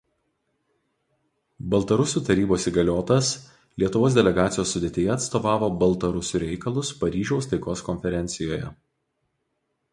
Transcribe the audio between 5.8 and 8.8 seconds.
baltarusių reikalus Paryžiaus taikos konferencijoje.